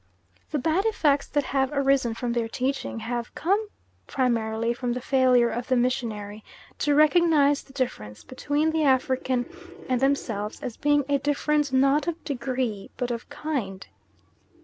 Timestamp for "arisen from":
1.71-2.33